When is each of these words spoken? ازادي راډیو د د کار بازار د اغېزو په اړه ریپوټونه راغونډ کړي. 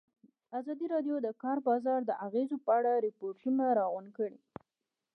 ازادي 0.59 0.85
راډیو 0.93 1.15
د 1.21 1.23
د 1.25 1.29
کار 1.43 1.57
بازار 1.67 1.99
د 2.05 2.11
اغېزو 2.25 2.57
په 2.65 2.71
اړه 2.77 2.91
ریپوټونه 3.07 3.63
راغونډ 3.79 4.09
کړي. 4.17 4.39